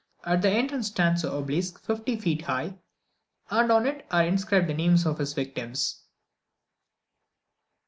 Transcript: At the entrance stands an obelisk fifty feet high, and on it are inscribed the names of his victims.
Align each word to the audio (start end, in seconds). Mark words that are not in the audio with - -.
At 0.23 0.41
the 0.41 0.49
entrance 0.49 0.87
stands 0.87 1.23
an 1.23 1.29
obelisk 1.29 1.79
fifty 1.85 2.15
feet 2.19 2.41
high, 2.41 2.79
and 3.51 3.71
on 3.71 3.85
it 3.85 4.07
are 4.09 4.25
inscribed 4.25 4.65
the 4.67 4.73
names 4.73 5.05
of 5.05 5.19
his 5.19 5.33
victims. 5.33 6.05